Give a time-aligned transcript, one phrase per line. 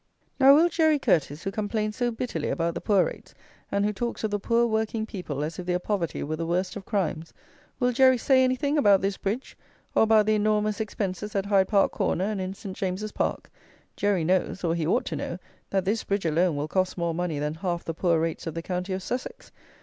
[0.39, 3.35] Now will Jerry Curteis, who complains so bitterly about the poor rates,
[3.71, 6.75] and who talks of the poor working people as if their poverty were the worst
[6.75, 7.35] of crimes;
[7.79, 9.55] will Jerry say anything about this bridge,
[9.93, 12.75] or about the enormous expenses at Hyde Park Corner and in St.
[12.75, 13.51] James's Park?
[13.95, 15.37] Jerry knows, or he ought to know,
[15.69, 18.63] that this bridge alone will cost more money than half the poor rates of the
[18.63, 19.51] county of Sussex.